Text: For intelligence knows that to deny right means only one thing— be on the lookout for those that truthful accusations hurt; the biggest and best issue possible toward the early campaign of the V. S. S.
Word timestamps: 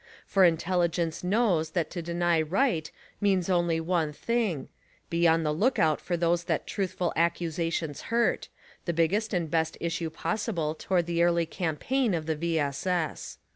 For 0.25 0.43
intelligence 0.45 1.23
knows 1.23 1.69
that 1.77 1.91
to 1.91 2.01
deny 2.01 2.41
right 2.41 2.89
means 3.21 3.51
only 3.51 3.79
one 3.79 4.11
thing— 4.11 4.67
be 5.11 5.27
on 5.27 5.43
the 5.43 5.53
lookout 5.53 6.01
for 6.01 6.17
those 6.17 6.45
that 6.45 6.65
truthful 6.65 7.13
accusations 7.15 8.01
hurt; 8.09 8.49
the 8.85 8.93
biggest 8.93 9.31
and 9.31 9.47
best 9.47 9.77
issue 9.79 10.09
possible 10.09 10.73
toward 10.73 11.05
the 11.05 11.21
early 11.21 11.45
campaign 11.45 12.15
of 12.15 12.25
the 12.25 12.35
V. 12.35 12.57
S. 12.57 12.87
S. 12.87 13.37